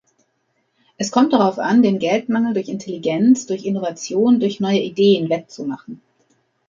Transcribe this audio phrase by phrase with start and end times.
[0.97, 6.01] Es kommt darauf an, den Geldmangel durch Intelligenz, durch Innovation, durch neue Ideen wettzumachen.